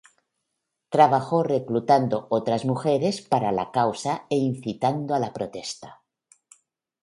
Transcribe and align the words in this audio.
Trabajó 0.89 1.43
reclutando 1.43 2.25
otras 2.31 2.65
mujeres 2.65 3.21
para 3.21 3.51
la 3.51 3.69
causa 3.71 4.25
e 4.31 4.35
incitando 4.35 5.13
a 5.13 5.19
la 5.19 5.31
protesta. 5.31 6.01